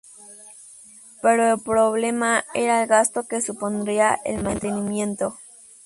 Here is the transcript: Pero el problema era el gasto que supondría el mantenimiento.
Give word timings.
Pero 1.21 1.53
el 1.53 1.59
problema 1.61 2.43
era 2.55 2.81
el 2.81 2.87
gasto 2.89 3.27
que 3.27 3.39
supondría 3.39 4.17
el 4.25 4.41
mantenimiento. 4.43 5.37